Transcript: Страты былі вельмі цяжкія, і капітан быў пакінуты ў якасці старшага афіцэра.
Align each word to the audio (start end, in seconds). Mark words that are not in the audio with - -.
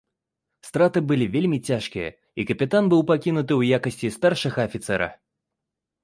Страты 0.67 0.99
былі 1.09 1.25
вельмі 1.33 1.57
цяжкія, 1.73 2.07
і 2.43 2.45
капітан 2.51 2.83
быў 2.93 3.03
пакінуты 3.11 3.53
ў 3.59 3.79
якасці 3.79 4.11
старшага 4.17 4.59
афіцэра. 4.71 5.11